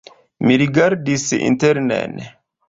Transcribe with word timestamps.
Mi 0.45 0.55
rigardis 0.61 1.27
internen. 1.49 2.19